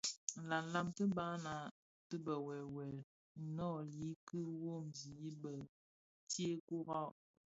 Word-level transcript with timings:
Nlanlan 0.41 0.87
tibaňa 0.97 1.55
ti 2.07 2.15
bë 2.25 2.35
wewel 2.45 2.95
inoli 3.43 4.09
ki 4.27 4.39
womzi 4.61 5.15
më 5.41 5.53
ntsee 6.23 6.55
kurak. 6.67 7.13